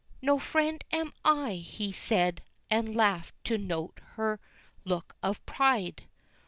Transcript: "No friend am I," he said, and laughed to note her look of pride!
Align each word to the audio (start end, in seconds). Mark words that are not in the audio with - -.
"No 0.19 0.39
friend 0.39 0.83
am 0.91 1.13
I," 1.23 1.57
he 1.63 1.91
said, 1.91 2.41
and 2.71 2.95
laughed 2.95 3.35
to 3.43 3.59
note 3.59 3.99
her 4.15 4.39
look 4.83 5.15
of 5.21 5.45
pride! 5.45 6.05